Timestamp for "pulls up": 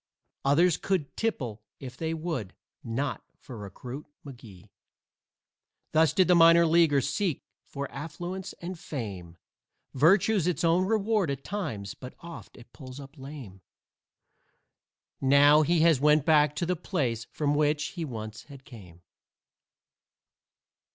12.73-13.15